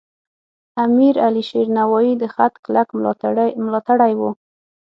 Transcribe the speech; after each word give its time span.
امیر 0.85 1.13
علیشیر 1.27 1.67
نوایی 1.77 2.13
د 2.17 2.23
خط 2.33 2.53
کلک 2.65 2.87
ملاتړی 3.59 4.13
و. 4.19 4.21